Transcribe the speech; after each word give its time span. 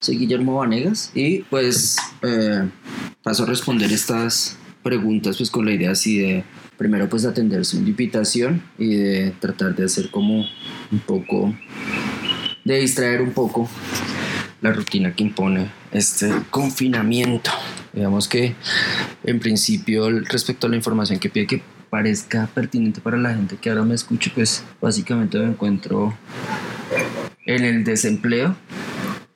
soy 0.00 0.16
Guillermo 0.16 0.56
Vanegas 0.56 1.10
y 1.14 1.40
pues 1.40 1.96
eh, 2.22 2.68
paso 3.22 3.42
a 3.42 3.46
responder 3.46 3.92
estas 3.92 4.56
preguntas 4.82 5.36
pues 5.36 5.50
con 5.50 5.66
la 5.66 5.72
idea 5.72 5.90
así 5.90 6.18
de 6.18 6.44
primero 6.76 7.08
pues 7.08 7.24
atender 7.24 7.64
su 7.64 7.78
invitación 7.78 8.62
y 8.78 8.94
de 8.94 9.32
tratar 9.40 9.74
de 9.74 9.84
hacer 9.84 10.10
como 10.10 10.46
un 10.92 10.98
poco 11.00 11.52
de 12.64 12.78
distraer 12.78 13.22
un 13.22 13.32
poco 13.32 13.68
la 14.60 14.72
rutina 14.72 15.14
que 15.14 15.24
impone 15.24 15.70
este 15.92 16.30
confinamiento. 16.50 17.50
Digamos 17.92 18.28
que 18.28 18.54
en 19.24 19.40
principio 19.40 20.10
respecto 20.20 20.66
a 20.66 20.70
la 20.70 20.76
información 20.76 21.18
que 21.18 21.28
pide 21.28 21.46
que 21.46 21.62
parezca 21.90 22.48
pertinente 22.54 23.00
para 23.00 23.16
la 23.16 23.34
gente 23.34 23.56
que 23.56 23.70
ahora 23.70 23.84
me 23.84 23.94
escuche, 23.94 24.30
pues 24.34 24.62
básicamente 24.80 25.38
me 25.38 25.46
encuentro 25.46 26.14
en 27.46 27.64
el 27.64 27.84
desempleo. 27.84 28.56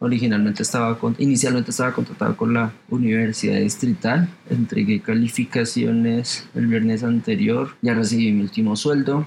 Originalmente 0.04 0.64
estaba, 0.64 0.98
con, 0.98 1.14
inicialmente 1.20 1.70
estaba 1.70 1.92
contratado 1.92 2.36
con 2.36 2.52
la 2.52 2.72
Universidad 2.90 3.60
Distrital. 3.60 4.28
Entregué 4.50 5.00
calificaciones 5.00 6.48
el 6.56 6.66
viernes 6.66 7.04
anterior. 7.04 7.76
Ya 7.82 7.94
recibí 7.94 8.32
mi 8.32 8.42
último 8.42 8.74
sueldo. 8.74 9.24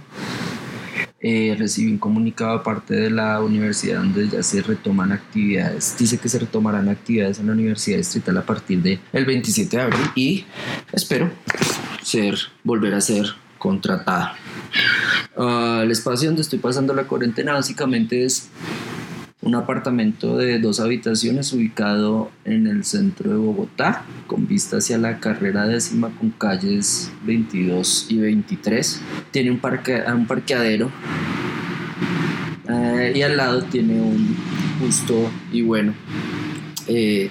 Eh, 1.21 1.55
recibí 1.57 1.93
un 1.93 1.97
comunicado 1.97 2.57
aparte 2.57 2.93
de 2.93 3.09
la 3.09 3.41
universidad 3.41 3.99
donde 3.99 4.27
ya 4.27 4.43
se 4.43 4.61
retoman 4.61 5.13
actividades. 5.13 5.95
Dice 5.97 6.17
que 6.17 6.27
se 6.27 6.39
retomarán 6.39 6.89
actividades 6.89 7.39
en 7.39 7.47
la 7.47 7.53
Universidad 7.53 7.97
Distrital 7.97 8.37
a 8.37 8.45
partir 8.45 8.81
del 8.81 8.99
el 9.13 9.25
27 9.25 9.77
de 9.77 9.81
abril 9.81 10.05
y 10.13 10.45
espero 10.91 11.31
ser, 12.03 12.35
volver 12.65 12.95
a 12.95 12.99
ser 12.99 13.27
contratada. 13.57 14.35
Ah, 15.37 15.79
el 15.83 15.91
espacio 15.91 16.27
donde 16.27 16.41
estoy 16.41 16.59
pasando 16.59 16.93
la 16.93 17.05
cuarentena 17.05 17.53
básicamente 17.53 18.25
es 18.25 18.49
un 19.45 19.53
apartamento 19.53 20.37
de 20.37 20.59
dos 20.59 20.79
habitaciones 20.79 21.53
ubicado 21.53 22.31
en 22.45 22.65
el 22.65 22.83
centro 22.83 23.29
de 23.29 23.37
Bogotá, 23.37 24.03
con 24.25 24.47
vista 24.47 24.77
hacia 24.77 24.97
la 24.97 25.19
carrera 25.19 25.67
décima 25.67 26.09
con 26.09 26.31
calles 26.31 27.11
22 27.25 28.07
y 28.09 28.17
23. 28.17 29.01
Tiene 29.29 29.51
un, 29.51 29.59
parque, 29.59 30.01
un 30.13 30.25
parqueadero 30.25 30.91
eh, 32.67 33.13
y 33.15 33.21
al 33.21 33.37
lado 33.37 33.61
tiene 33.63 34.01
un 34.01 34.35
justo 34.79 35.29
y 35.53 35.61
bueno. 35.61 35.93
Eh, 36.87 37.29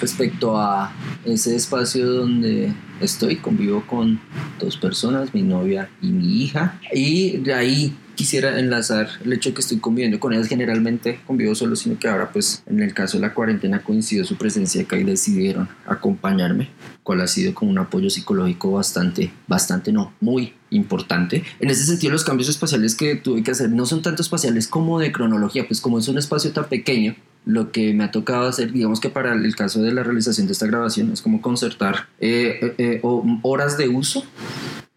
respecto 0.00 0.56
a 0.56 0.92
ese 1.24 1.54
espacio 1.54 2.06
donde 2.06 2.72
estoy, 3.00 3.36
convivo 3.36 3.84
con 3.86 4.20
dos 4.58 4.76
personas, 4.76 5.34
mi 5.34 5.42
novia 5.42 5.90
y 6.00 6.08
mi 6.08 6.42
hija, 6.42 6.80
y 6.92 7.36
de 7.38 7.54
ahí 7.54 7.96
quisiera 8.20 8.60
enlazar 8.60 9.08
el 9.24 9.32
hecho 9.32 9.48
de 9.48 9.54
que 9.54 9.62
estoy 9.62 9.78
conviviendo 9.78 10.20
con 10.20 10.34
ellas 10.34 10.46
generalmente 10.46 11.20
convivo 11.26 11.54
solo 11.54 11.74
sino 11.74 11.98
que 11.98 12.06
ahora 12.06 12.30
pues 12.30 12.62
en 12.66 12.82
el 12.82 12.92
caso 12.92 13.16
de 13.16 13.22
la 13.22 13.32
cuarentena 13.32 13.82
coincidió 13.82 14.26
su 14.26 14.36
presencia 14.36 14.82
acá 14.82 14.98
y 14.98 15.04
decidieron 15.04 15.70
acompañarme 15.86 16.68
cual 17.02 17.22
ha 17.22 17.26
sido 17.26 17.54
como 17.54 17.70
un 17.70 17.78
apoyo 17.78 18.10
psicológico 18.10 18.72
bastante 18.72 19.32
bastante 19.48 19.90
no 19.90 20.12
muy 20.20 20.52
importante. 20.68 21.44
En 21.60 21.70
ese 21.70 21.86
sentido 21.86 22.12
los 22.12 22.22
cambios 22.22 22.50
espaciales 22.50 22.94
que 22.94 23.16
tuve 23.16 23.42
que 23.42 23.52
hacer 23.52 23.70
no 23.70 23.86
son 23.86 24.02
tanto 24.02 24.20
espaciales 24.20 24.68
como 24.68 24.98
de 24.98 25.12
cronología 25.12 25.66
pues 25.66 25.80
como 25.80 25.98
es 25.98 26.06
un 26.06 26.18
espacio 26.18 26.52
tan 26.52 26.68
pequeño 26.68 27.16
lo 27.46 27.72
que 27.72 27.94
me 27.94 28.04
ha 28.04 28.10
tocado 28.10 28.46
hacer, 28.46 28.70
digamos 28.70 29.00
que 29.00 29.08
para 29.08 29.32
el 29.32 29.56
caso 29.56 29.80
de 29.80 29.94
la 29.94 30.02
realización 30.02 30.46
de 30.46 30.52
esta 30.52 30.66
grabación, 30.66 31.10
es 31.10 31.22
como 31.22 31.40
concertar 31.40 32.08
eh, 32.20 32.58
eh, 32.60 32.74
eh, 32.76 33.00
horas 33.42 33.78
de 33.78 33.88
uso 33.88 34.24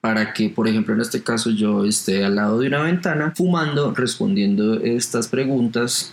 para 0.03 0.33
que, 0.33 0.49
por 0.49 0.67
ejemplo, 0.67 0.93
en 0.93 0.99
este 0.99 1.23
caso 1.23 1.49
yo 1.49 1.85
esté 1.85 2.25
al 2.25 2.35
lado 2.35 2.59
de 2.59 2.67
una 2.67 2.81
ventana 2.81 3.31
fumando, 3.33 3.93
respondiendo 3.95 4.81
estas 4.81 5.29
preguntas 5.29 6.11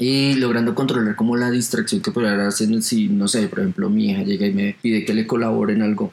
y 0.00 0.34
logrando 0.34 0.74
controlar 0.74 1.14
como 1.14 1.36
la 1.36 1.52
distracción 1.52 2.02
que 2.02 2.10
podría 2.10 2.44
hacer 2.48 2.82
si, 2.82 3.08
no 3.08 3.28
sé, 3.28 3.46
por 3.46 3.60
ejemplo, 3.60 3.88
mi 3.88 4.10
hija 4.10 4.24
llega 4.24 4.48
y 4.48 4.52
me 4.52 4.76
pide 4.82 5.04
que 5.04 5.14
le 5.14 5.28
colabore 5.28 5.74
en 5.74 5.82
algo 5.82 6.12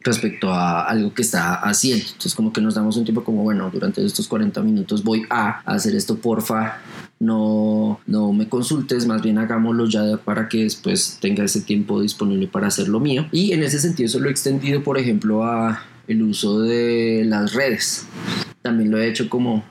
respecto 0.00 0.52
a 0.52 0.82
algo 0.82 1.14
que 1.14 1.22
está 1.22 1.54
haciendo. 1.54 2.04
Entonces 2.04 2.34
como 2.34 2.52
que 2.52 2.60
nos 2.60 2.74
damos 2.74 2.96
un 2.96 3.04
tiempo 3.04 3.22
como, 3.22 3.44
bueno, 3.44 3.70
durante 3.72 4.04
estos 4.04 4.26
40 4.26 4.60
minutos 4.62 5.04
voy 5.04 5.22
a 5.30 5.60
hacer 5.60 5.94
esto, 5.94 6.16
porfa, 6.16 6.78
no, 7.20 8.00
no 8.04 8.32
me 8.32 8.48
consultes, 8.48 9.06
más 9.06 9.22
bien 9.22 9.38
hagámoslo 9.38 9.86
ya 9.86 10.16
para 10.16 10.48
que 10.48 10.64
después 10.64 11.18
tenga 11.20 11.44
ese 11.44 11.60
tiempo 11.60 12.02
disponible 12.02 12.48
para 12.48 12.66
hacer 12.66 12.88
lo 12.88 12.98
mío. 12.98 13.28
Y 13.30 13.52
en 13.52 13.62
ese 13.62 13.78
sentido 13.78 14.08
eso 14.08 14.18
lo 14.18 14.26
he 14.26 14.32
extendido, 14.32 14.82
por 14.82 14.98
ejemplo, 14.98 15.44
a 15.44 15.84
el 16.08 16.22
uso 16.22 16.60
de 16.60 17.24
las 17.26 17.54
redes. 17.54 18.06
También 18.62 18.90
lo 18.90 18.98
he 18.98 19.08
hecho 19.08 19.28
como, 19.28 19.64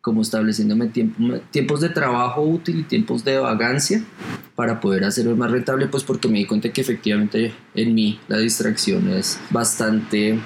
como 0.00 0.22
estableciéndome 0.22 0.90
tiempos 1.50 1.80
de 1.80 1.88
trabajo 1.88 2.42
útil 2.42 2.80
y 2.80 2.82
tiempos 2.84 3.24
de 3.24 3.38
vagancia 3.38 4.02
para 4.54 4.80
poder 4.80 5.04
hacerlo 5.04 5.36
más 5.36 5.50
rentable, 5.50 5.86
pues 5.86 6.02
porque 6.02 6.28
me 6.28 6.38
di 6.38 6.46
cuenta 6.46 6.72
que 6.72 6.80
efectivamente 6.80 7.52
en 7.74 7.94
mí 7.94 8.18
la 8.26 8.38
distracción 8.38 9.08
es 9.10 9.38
bastante 9.50 10.38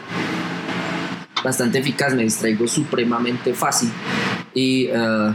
bastante 1.42 1.78
eficaz, 1.78 2.14
me 2.14 2.22
distraigo 2.22 2.68
supremamente 2.68 3.52
fácil 3.52 3.90
y 4.54 4.88
uh, 4.90 5.34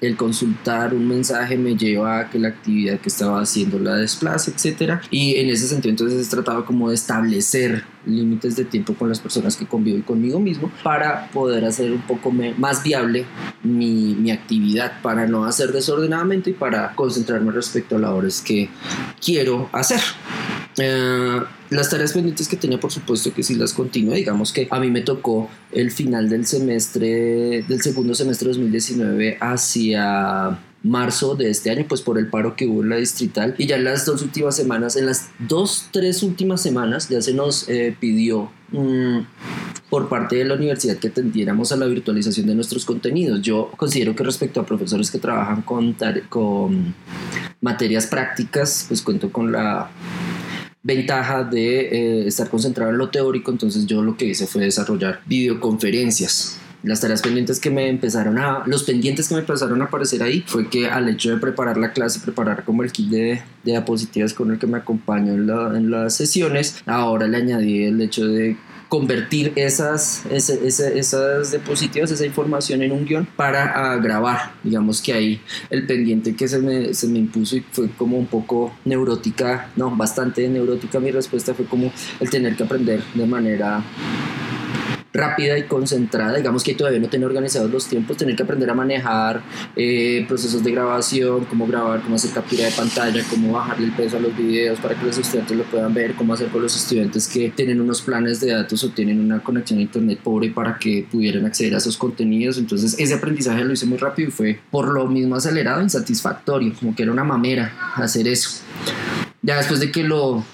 el 0.00 0.16
consultar 0.16 0.94
un 0.94 1.08
mensaje 1.08 1.56
me 1.56 1.76
lleva 1.76 2.20
a 2.20 2.30
que 2.30 2.38
la 2.38 2.48
actividad 2.48 3.00
que 3.00 3.08
estaba 3.08 3.40
haciendo 3.40 3.78
la 3.78 3.94
desplace, 3.94 4.50
etcétera. 4.50 5.00
Y 5.10 5.36
en 5.36 5.48
ese 5.48 5.66
sentido 5.66 5.90
entonces 5.90 6.26
he 6.26 6.30
tratado 6.30 6.64
como 6.64 6.88
de 6.88 6.94
establecer 6.94 7.84
límites 8.04 8.56
de 8.56 8.64
tiempo 8.64 8.94
con 8.94 9.08
las 9.08 9.18
personas 9.18 9.56
que 9.56 9.66
convivo 9.66 9.98
y 9.98 10.02
conmigo 10.02 10.38
mismo 10.38 10.70
para 10.82 11.28
poder 11.30 11.64
hacer 11.64 11.90
un 11.92 12.02
poco 12.02 12.30
más 12.30 12.84
viable 12.84 13.24
mi, 13.62 14.14
mi 14.14 14.30
actividad, 14.30 15.00
para 15.02 15.26
no 15.26 15.44
hacer 15.44 15.72
desordenadamente 15.72 16.50
y 16.50 16.52
para 16.52 16.94
concentrarme 16.94 17.50
respecto 17.52 17.96
a 17.96 17.98
labores 17.98 18.40
que 18.40 18.68
quiero 19.20 19.68
hacer. 19.72 20.00
Eh, 20.78 21.40
las 21.70 21.90
tareas 21.90 22.12
pendientes 22.12 22.48
que 22.48 22.56
tenía, 22.56 22.78
por 22.78 22.92
supuesto 22.92 23.32
que 23.32 23.42
sí 23.42 23.54
las 23.54 23.72
continúo. 23.72 24.14
Digamos 24.14 24.52
que 24.52 24.68
a 24.70 24.78
mí 24.78 24.90
me 24.90 25.00
tocó 25.00 25.48
el 25.72 25.90
final 25.90 26.28
del 26.28 26.46
semestre, 26.46 27.62
del 27.62 27.82
segundo 27.82 28.14
semestre 28.14 28.48
2019 28.48 29.38
hacia 29.40 30.58
marzo 30.82 31.34
de 31.34 31.50
este 31.50 31.70
año, 31.70 31.84
pues 31.88 32.00
por 32.00 32.18
el 32.18 32.28
paro 32.28 32.54
que 32.54 32.66
hubo 32.66 32.82
en 32.82 32.90
la 32.90 32.96
distrital. 32.96 33.54
Y 33.58 33.66
ya 33.66 33.76
en 33.76 33.84
las 33.84 34.06
dos 34.06 34.22
últimas 34.22 34.56
semanas, 34.56 34.96
en 34.96 35.06
las 35.06 35.30
dos, 35.38 35.88
tres 35.90 36.22
últimas 36.22 36.62
semanas, 36.62 37.08
ya 37.08 37.20
se 37.20 37.34
nos 37.34 37.68
eh, 37.68 37.96
pidió 37.98 38.50
mm, 38.70 39.18
por 39.90 40.08
parte 40.08 40.36
de 40.36 40.44
la 40.44 40.54
universidad 40.54 40.98
que 40.98 41.10
tendiéramos 41.10 41.72
a 41.72 41.76
la 41.76 41.86
virtualización 41.86 42.46
de 42.46 42.54
nuestros 42.54 42.84
contenidos. 42.84 43.42
Yo 43.42 43.70
considero 43.76 44.14
que 44.14 44.22
respecto 44.22 44.60
a 44.60 44.66
profesores 44.66 45.10
que 45.10 45.18
trabajan 45.18 45.62
con, 45.62 45.96
con 46.28 46.94
materias 47.60 48.06
prácticas, 48.06 48.84
pues 48.88 49.02
cuento 49.02 49.32
con 49.32 49.50
la 49.50 49.90
ventaja 50.86 51.42
de 51.42 51.80
eh, 51.80 52.28
estar 52.28 52.48
concentrado 52.48 52.92
en 52.92 52.98
lo 52.98 53.10
teórico, 53.10 53.50
entonces 53.50 53.86
yo 53.86 54.02
lo 54.02 54.16
que 54.16 54.26
hice 54.26 54.46
fue 54.46 54.62
desarrollar 54.62 55.20
videoconferencias. 55.26 56.58
Las 56.84 57.00
tareas 57.00 57.20
pendientes 57.20 57.58
que 57.58 57.70
me 57.70 57.88
empezaron 57.88 58.38
a, 58.38 58.62
los 58.66 58.84
pendientes 58.84 59.26
que 59.26 59.34
me 59.34 59.40
empezaron 59.40 59.82
a 59.82 59.86
aparecer 59.86 60.22
ahí 60.22 60.44
fue 60.46 60.70
que 60.70 60.86
al 60.86 61.08
hecho 61.08 61.30
de 61.30 61.38
preparar 61.38 61.76
la 61.76 61.92
clase, 61.92 62.20
preparar 62.20 62.64
como 62.64 62.84
el 62.84 62.92
kit 62.92 63.08
de, 63.08 63.18
de 63.18 63.42
diapositivas 63.64 64.32
con 64.32 64.52
el 64.52 64.60
que 64.60 64.68
me 64.68 64.78
acompaño 64.78 65.32
en, 65.32 65.50
en 65.76 65.90
las 65.90 66.14
sesiones, 66.14 66.76
ahora 66.86 67.26
le 67.26 67.38
añadí 67.38 67.82
el 67.82 68.00
hecho 68.00 68.28
de 68.28 68.56
convertir 68.88 69.52
esas, 69.56 70.24
esas, 70.26 71.50
diapositivas, 71.50 72.10
esa 72.10 72.24
información 72.24 72.82
en 72.82 72.92
un 72.92 73.04
guion 73.04 73.26
para 73.36 73.96
grabar. 73.96 74.52
Digamos 74.62 75.00
que 75.02 75.12
ahí 75.12 75.40
el 75.70 75.86
pendiente 75.86 76.34
que 76.34 76.48
se 76.48 76.58
me, 76.58 76.94
se 76.94 77.08
me 77.08 77.18
impuso 77.18 77.56
y 77.56 77.60
fue 77.72 77.88
como 77.90 78.16
un 78.16 78.26
poco 78.26 78.72
neurótica, 78.84 79.70
no, 79.76 79.94
bastante 79.94 80.48
neurótica 80.48 81.00
mi 81.00 81.10
respuesta 81.10 81.54
fue 81.54 81.66
como 81.66 81.92
el 82.20 82.30
tener 82.30 82.56
que 82.56 82.64
aprender 82.64 83.02
de 83.14 83.26
manera 83.26 83.82
rápida 85.16 85.58
y 85.58 85.64
concentrada, 85.64 86.36
digamos 86.36 86.62
que 86.62 86.74
todavía 86.74 87.00
no 87.00 87.08
tenía 87.08 87.26
organizados 87.26 87.70
los 87.70 87.86
tiempos, 87.86 88.16
tener 88.16 88.36
que 88.36 88.42
aprender 88.42 88.70
a 88.70 88.74
manejar 88.74 89.42
eh, 89.74 90.24
procesos 90.28 90.62
de 90.62 90.70
grabación, 90.70 91.44
cómo 91.46 91.66
grabar, 91.66 92.02
cómo 92.02 92.16
hacer 92.16 92.30
captura 92.32 92.64
de 92.64 92.72
pantalla, 92.72 93.22
cómo 93.30 93.52
bajarle 93.52 93.86
el 93.86 93.92
peso 93.92 94.16
a 94.16 94.20
los 94.20 94.36
videos 94.36 94.78
para 94.80 94.94
que 94.94 95.06
los 95.06 95.18
estudiantes 95.18 95.56
lo 95.56 95.64
puedan 95.64 95.92
ver, 95.94 96.14
cómo 96.14 96.34
hacer 96.34 96.48
con 96.48 96.62
los 96.62 96.76
estudiantes 96.76 97.28
que 97.28 97.50
tienen 97.50 97.80
unos 97.80 98.02
planes 98.02 98.40
de 98.40 98.52
datos 98.52 98.84
o 98.84 98.90
tienen 98.90 99.20
una 99.20 99.40
conexión 99.40 99.78
a 99.78 99.82
internet 99.82 100.20
pobre 100.22 100.50
para 100.50 100.78
que 100.78 101.06
pudieran 101.10 101.46
acceder 101.46 101.74
a 101.74 101.78
esos 101.78 101.96
contenidos. 101.96 102.58
Entonces 102.58 102.96
ese 102.98 103.14
aprendizaje 103.14 103.64
lo 103.64 103.72
hice 103.72 103.86
muy 103.86 103.98
rápido 103.98 104.28
y 104.28 104.32
fue 104.32 104.60
por 104.70 104.92
lo 104.92 105.06
mismo 105.06 105.36
acelerado, 105.36 105.82
insatisfactorio, 105.82 106.74
como 106.78 106.94
que 106.94 107.02
era 107.02 107.12
una 107.12 107.24
mamera 107.24 107.72
hacer 107.96 108.28
eso. 108.28 108.60
Ya 109.42 109.56
después 109.58 109.80
de 109.80 109.92
que 109.92 110.02
lo 110.02 110.44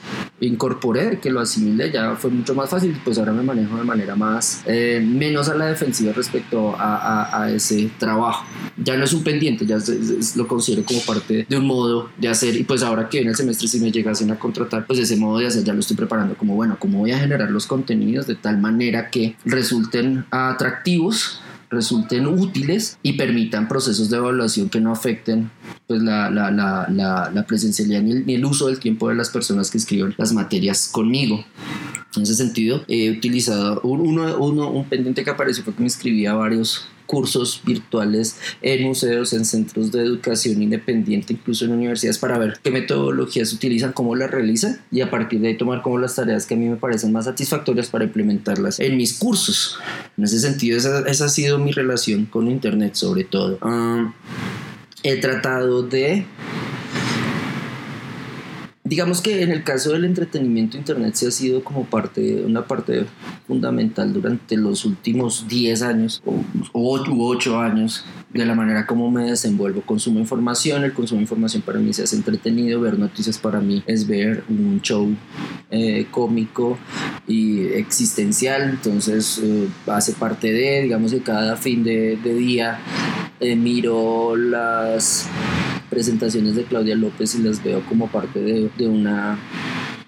incorporé, 0.46 1.18
que 1.20 1.30
lo 1.30 1.40
asimilé, 1.40 1.90
ya 1.90 2.16
fue 2.16 2.30
mucho 2.30 2.54
más 2.54 2.68
fácil, 2.68 3.00
pues 3.04 3.18
ahora 3.18 3.32
me 3.32 3.42
manejo 3.42 3.76
de 3.76 3.84
manera 3.84 4.16
más, 4.16 4.62
eh, 4.66 5.02
menos 5.04 5.48
a 5.48 5.54
la 5.54 5.66
defensiva 5.66 6.12
respecto 6.12 6.74
a, 6.76 7.42
a, 7.42 7.50
ese 7.50 7.90
trabajo. 7.98 8.44
Ya 8.76 8.96
no 8.96 9.04
es 9.04 9.12
un 9.12 9.22
pendiente, 9.22 9.66
ya 9.66 9.78
lo 10.36 10.48
considero 10.48 10.84
como 10.84 11.00
parte 11.00 11.46
de 11.48 11.56
un 11.56 11.66
modo 11.66 12.10
de 12.16 12.28
hacer 12.28 12.56
y 12.56 12.64
pues 12.64 12.82
ahora 12.82 13.08
que 13.08 13.20
en 13.20 13.28
el 13.28 13.36
semestre 13.36 13.68
si 13.68 13.80
me 13.80 13.90
llegasen 13.90 14.30
a 14.30 14.38
contratar, 14.38 14.86
pues 14.86 14.98
ese 14.98 15.16
modo 15.16 15.38
de 15.38 15.46
hacer 15.46 15.64
ya 15.64 15.72
lo 15.72 15.80
estoy 15.80 15.96
preparando 15.96 16.34
como, 16.34 16.54
bueno, 16.54 16.76
cómo 16.78 16.98
voy 16.98 17.12
a 17.12 17.18
generar 17.18 17.50
los 17.50 17.66
contenidos 17.66 18.26
de 18.26 18.34
tal 18.34 18.58
manera 18.58 19.10
que 19.10 19.36
resulten 19.44 20.24
atractivos 20.30 21.40
resulten 21.72 22.26
útiles 22.26 22.98
y 23.02 23.14
permitan 23.14 23.66
procesos 23.66 24.10
de 24.10 24.18
evaluación 24.18 24.68
que 24.68 24.80
no 24.80 24.92
afecten 24.92 25.50
pues, 25.86 26.02
la, 26.02 26.30
la, 26.30 26.50
la, 26.50 26.86
la 27.34 27.46
presencialidad 27.46 28.02
ni 28.02 28.12
el, 28.12 28.26
ni 28.26 28.34
el, 28.34 28.44
uso 28.44 28.68
del 28.68 28.78
tiempo 28.78 29.08
de 29.08 29.14
las 29.14 29.30
personas 29.30 29.70
que 29.70 29.78
escriben 29.78 30.14
las 30.18 30.32
materias 30.32 30.88
conmigo. 30.92 31.44
En 32.14 32.22
ese 32.22 32.34
sentido, 32.34 32.84
he 32.88 33.10
utilizado 33.10 33.80
uno, 33.82 34.36
uno, 34.36 34.70
un 34.70 34.84
pendiente 34.84 35.24
que 35.24 35.30
apareció 35.30 35.64
fue 35.64 35.74
que 35.74 35.80
me 35.80 35.86
escribía 35.86 36.34
varios 36.34 36.86
cursos 37.12 37.60
virtuales 37.66 38.38
en 38.62 38.84
museos, 38.84 39.34
en 39.34 39.44
centros 39.44 39.92
de 39.92 40.00
educación 40.00 40.62
independiente, 40.62 41.34
incluso 41.34 41.66
en 41.66 41.72
universidades, 41.72 42.16
para 42.16 42.38
ver 42.38 42.58
qué 42.62 42.70
metodologías 42.70 43.52
utilizan, 43.52 43.92
cómo 43.92 44.16
las 44.16 44.30
realizan 44.30 44.80
y 44.90 45.02
a 45.02 45.10
partir 45.10 45.40
de 45.40 45.48
ahí 45.48 45.58
tomar 45.58 45.82
como 45.82 45.98
las 45.98 46.14
tareas 46.14 46.46
que 46.46 46.54
a 46.54 46.56
mí 46.56 46.70
me 46.70 46.76
parecen 46.76 47.12
más 47.12 47.26
satisfactorias 47.26 47.88
para 47.88 48.04
implementarlas 48.04 48.80
en 48.80 48.96
mis 48.96 49.18
cursos. 49.18 49.78
En 50.16 50.24
ese 50.24 50.40
sentido, 50.40 50.78
esa, 50.78 51.00
esa 51.00 51.26
ha 51.26 51.28
sido 51.28 51.58
mi 51.58 51.72
relación 51.72 52.24
con 52.24 52.50
Internet 52.50 52.94
sobre 52.94 53.24
todo. 53.24 53.58
Uh, 53.60 54.10
he 55.02 55.16
tratado 55.18 55.82
de 55.82 56.24
digamos 58.92 59.22
que 59.22 59.40
en 59.40 59.50
el 59.50 59.64
caso 59.64 59.92
del 59.92 60.04
entretenimiento 60.04 60.76
internet 60.76 61.14
se 61.14 61.26
ha 61.26 61.30
sido 61.30 61.64
como 61.64 61.86
parte 61.86 62.42
una 62.44 62.66
parte 62.66 63.06
fundamental 63.46 64.12
durante 64.12 64.54
los 64.54 64.84
últimos 64.84 65.48
10 65.48 65.80
años 65.80 66.22
o 66.26 66.92
8 66.92 67.10
u 67.10 67.24
8 67.24 67.58
años 67.58 68.04
de 68.34 68.44
la 68.44 68.54
manera 68.54 68.86
como 68.86 69.10
me 69.10 69.24
desenvuelvo. 69.24 69.80
Consumo 69.80 70.20
información 70.20 70.84
el 70.84 70.92
consumo 70.92 71.20
de 71.20 71.22
información 71.22 71.62
para 71.62 71.78
mí 71.78 71.90
se 71.94 72.02
hace 72.02 72.16
entretenido 72.16 72.82
ver 72.82 72.98
noticias 72.98 73.38
para 73.38 73.62
mí 73.62 73.82
es 73.86 74.06
ver 74.06 74.44
un 74.50 74.82
show 74.82 75.08
eh, 75.70 76.06
cómico 76.10 76.76
y 77.26 77.68
existencial 77.68 78.68
entonces 78.68 79.40
eh, 79.42 79.68
hace 79.86 80.12
parte 80.12 80.52
de 80.52 80.82
digamos 80.82 81.12
que 81.12 81.22
cada 81.22 81.56
fin 81.56 81.82
de, 81.82 82.18
de 82.22 82.34
día 82.34 82.78
eh, 83.40 83.56
miro 83.56 84.36
las 84.36 85.30
presentaciones 85.92 86.56
de 86.56 86.64
Claudia 86.64 86.96
López 86.96 87.34
y 87.34 87.42
las 87.42 87.62
veo 87.62 87.84
como 87.86 88.10
parte 88.10 88.40
de, 88.40 88.70
de 88.78 88.88
una 88.88 89.38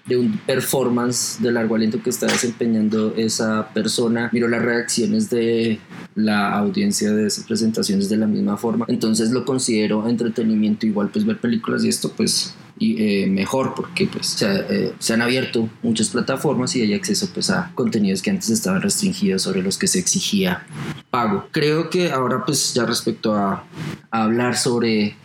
de 0.07 0.17
un 0.17 0.37
performance 0.39 1.37
de 1.41 1.51
largo 1.51 1.75
aliento 1.75 2.01
que 2.01 2.09
está 2.09 2.27
desempeñando 2.27 3.13
esa 3.15 3.69
persona. 3.73 4.29
Miro 4.31 4.47
las 4.47 4.61
reacciones 4.61 5.29
de 5.29 5.79
la 6.15 6.53
audiencia 6.57 7.11
de 7.11 7.27
esas 7.27 7.43
presentaciones 7.45 8.09
de 8.09 8.17
la 8.17 8.27
misma 8.27 8.57
forma. 8.57 8.85
Entonces 8.87 9.31
lo 9.31 9.45
considero 9.45 10.07
entretenimiento 10.07 10.85
igual 10.85 11.09
pues 11.09 11.25
ver 11.25 11.39
películas 11.39 11.83
y 11.83 11.89
esto 11.89 12.11
pues 12.15 12.55
y, 12.77 13.01
eh, 13.01 13.27
mejor 13.27 13.73
porque 13.73 14.05
pues 14.05 14.27
se, 14.27 14.45
eh, 14.69 14.93
se, 14.99 15.13
han 15.13 15.21
abierto 15.21 15.69
muchas 15.81 16.09
plataformas 16.09 16.75
y 16.75 16.81
hay 16.81 16.93
acceso 16.93 17.29
pues 17.33 17.49
a 17.49 17.71
contenidos 17.73 18.21
que 18.21 18.29
antes 18.29 18.49
estaban 18.49 18.81
restringidos 18.81 19.43
sobre 19.43 19.63
los 19.63 19.77
que 19.77 19.87
se 19.87 19.99
exigía 19.99 20.65
pago. 21.09 21.47
Creo 21.51 21.89
que 21.89 22.11
ahora 22.11 22.43
pues 22.45 22.73
ya 22.73 22.85
respecto 22.85 23.33
a 23.33 23.63
hablar 24.11 24.57
sobre 24.57 25.15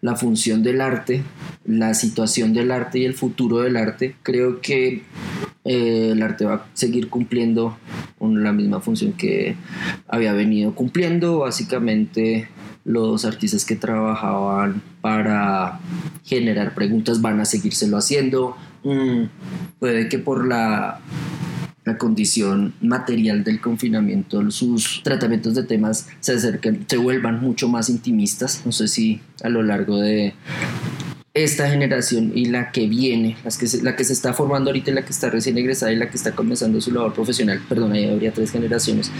la 0.00 0.16
función 0.16 0.62
del 0.62 0.80
arte, 0.80 1.22
la 1.64 1.94
situación 1.94 2.52
del 2.52 2.70
arte 2.70 2.98
y 2.98 3.04
el 3.04 3.14
futuro 3.14 3.60
del 3.60 3.76
arte, 3.76 4.14
creo 4.22 4.60
que 4.60 5.02
eh, 5.64 6.10
el 6.12 6.22
arte 6.22 6.44
va 6.44 6.54
a 6.54 6.66
seguir 6.74 7.08
cumpliendo 7.08 7.76
la 8.20 8.52
misma 8.52 8.80
función 8.80 9.12
que 9.12 9.56
había 10.06 10.32
venido 10.32 10.74
cumpliendo, 10.74 11.40
básicamente 11.40 12.48
los 12.84 13.24
artistas 13.24 13.64
que 13.64 13.74
trabajaban 13.74 14.80
para 15.00 15.80
generar 16.24 16.74
preguntas 16.74 17.20
van 17.20 17.40
a 17.40 17.44
seguírselo 17.44 17.96
haciendo. 17.96 18.56
Mm, 18.84 19.24
puede 19.80 20.08
que 20.08 20.20
por 20.20 20.46
la, 20.46 21.00
la, 21.86 21.98
condición 21.98 22.74
material 22.80 23.44
del 23.44 23.60
confinamiento 23.60 24.50
sus 24.50 25.02
tratamientos 25.02 25.54
de 25.54 25.62
temas 25.62 26.08
se 26.20 26.32
acerquen, 26.32 26.84
se 26.86 26.96
vuelvan 26.98 27.40
mucho 27.40 27.68
más 27.68 27.88
intimistas. 27.88 28.62
No 28.66 28.72
sé 28.72 28.88
si 28.88 29.20
a 29.42 29.48
lo 29.48 29.62
largo 29.62 29.98
de 29.98 30.34
esta 31.36 31.68
generación 31.68 32.32
y 32.34 32.46
la 32.46 32.72
que 32.72 32.86
viene, 32.86 33.36
las 33.44 33.58
que 33.58 33.66
la 33.82 33.94
que 33.94 34.04
se 34.04 34.14
está 34.14 34.32
formando 34.32 34.70
ahorita 34.70 34.90
y 34.90 34.94
la 34.94 35.02
que 35.04 35.12
está 35.12 35.28
recién 35.28 35.58
egresada 35.58 35.92
y 35.92 35.96
la 35.96 36.08
que 36.08 36.16
está 36.16 36.32
comenzando 36.32 36.80
su 36.80 36.92
labor 36.92 37.12
profesional, 37.12 37.60
perdón, 37.68 37.92
ahí 37.92 38.08
habría 38.08 38.32
tres 38.32 38.50
generaciones. 38.50 39.10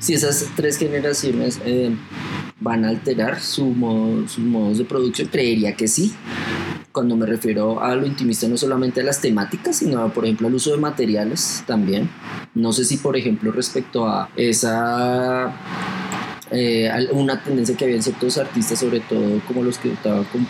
Si 0.00 0.14
esas 0.14 0.46
tres 0.56 0.78
generaciones 0.78 1.60
eh, 1.64 1.94
van 2.60 2.84
a 2.84 2.88
alterar 2.88 3.40
su 3.40 3.72
sus 4.26 4.44
modos 4.44 4.78
de 4.78 4.84
producción, 4.84 5.28
creería 5.28 5.74
que 5.76 5.86
sí. 5.86 6.12
Cuando 6.94 7.16
me 7.16 7.26
refiero 7.26 7.82
a 7.82 7.96
lo 7.96 8.06
intimista, 8.06 8.46
no 8.46 8.56
solamente 8.56 9.00
a 9.00 9.04
las 9.04 9.20
temáticas, 9.20 9.78
sino, 9.78 10.12
por 10.12 10.26
ejemplo, 10.26 10.46
al 10.46 10.54
uso 10.54 10.70
de 10.70 10.76
materiales 10.76 11.64
también. 11.66 12.08
No 12.54 12.72
sé 12.72 12.84
si, 12.84 12.98
por 12.98 13.16
ejemplo, 13.16 13.50
respecto 13.50 14.06
a 14.06 14.30
esa 14.36 15.52
eh, 16.52 16.88
una 17.10 17.42
tendencia 17.42 17.76
que 17.76 17.82
había 17.82 17.96
en 17.96 18.02
ciertos 18.04 18.38
artistas, 18.38 18.78
sobre 18.78 19.00
todo 19.00 19.40
como 19.48 19.64
los 19.64 19.78
que 19.78 19.92
estaban 19.92 20.22
con 20.22 20.46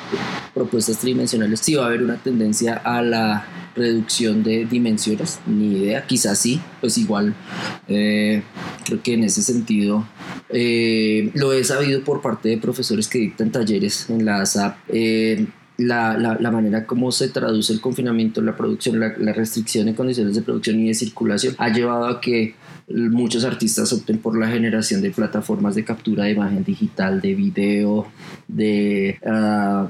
propuestas 0.53 0.99
tridimensionales, 0.99 1.61
si 1.61 1.77
va 1.77 1.85
a 1.85 1.87
haber 1.87 2.03
una 2.03 2.23
tendencia 2.23 2.75
a 2.75 3.01
la 3.01 3.47
reducción 3.75 4.43
de 4.43 4.67
dimensiones, 4.67 5.41
ni 5.47 5.79
idea, 5.79 6.07
quizás 6.07 6.39
sí, 6.39 6.61
pues 6.83 6.99
igual 6.99 7.35
eh, 7.89 8.43
creo 8.85 9.03
que 9.03 9.15
en 9.15 9.25
ese 9.25 9.41
sentido 9.41 10.07
eh, 10.51 11.31
lo 11.33 11.55
he 11.55 11.65
sabido 11.65 12.05
por 12.05 12.21
parte 12.21 12.51
de 12.51 12.59
profesores 12.59 13.09
que 13.09 13.19
dictan 13.19 13.51
talleres 13.51 14.11
en 14.11 14.27
la 14.27 14.43
ASAP. 14.43 14.77
La, 15.77 16.17
la, 16.17 16.37
la, 16.39 16.51
manera 16.53 16.87
como 16.87 17.11
se 17.11 17.29
traduce 17.31 17.73
el 17.73 17.81
confinamiento, 17.81 18.41
la 18.41 18.57
producción, 18.57 19.01
la, 19.01 19.13
la, 19.19 19.33
restricción 19.33 19.89
en 19.89 19.95
condiciones 19.95 20.37
de 20.37 20.43
producción 20.43 20.79
y 20.79 20.87
de 20.87 20.95
circulación 20.95 21.57
ha 21.59 21.69
llevado 21.69 22.07
a 22.07 22.21
que 22.21 22.55
muchos 22.89 23.45
artistas 23.45 23.93
opten 23.93 24.19
por 24.19 24.39
la 24.39 24.49
generación 24.49 25.01
de 25.03 25.11
plataformas 25.11 25.75
de 25.75 25.85
captura 25.85 26.25
de 26.25 26.33
imagen 26.33 26.65
digital, 26.65 27.21
de 27.21 27.35
video, 27.35 28.07
de 28.47 29.19
uh, 29.23 29.89